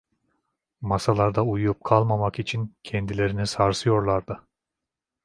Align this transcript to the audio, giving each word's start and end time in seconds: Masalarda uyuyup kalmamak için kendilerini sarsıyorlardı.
Masalarda 0.81 1.43
uyuyup 1.43 1.83
kalmamak 1.83 2.39
için 2.39 2.75
kendilerini 2.83 3.47
sarsıyorlardı. 3.47 4.47